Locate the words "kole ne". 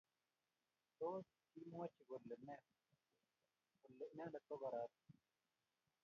2.07-2.55